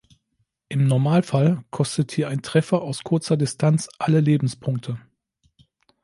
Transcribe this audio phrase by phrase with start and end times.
[0.67, 4.99] Im Normalfall kostet hier ein Treffer aus kurzer Distanz alle Lebenspunkte.